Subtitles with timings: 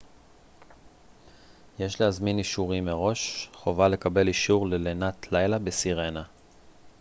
[1.79, 6.23] יש להזמין אישורים מראש חובה לקבל אישור ללינת לילה בסירנה